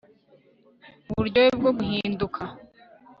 [1.11, 2.41] uburyohe bwo guhinduka